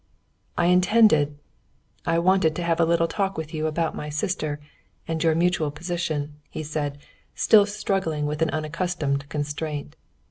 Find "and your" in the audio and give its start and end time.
5.07-5.35